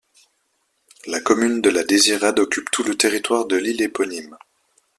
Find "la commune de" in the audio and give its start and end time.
1.05-1.69